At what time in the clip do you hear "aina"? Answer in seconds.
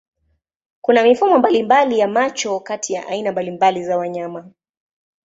3.07-3.31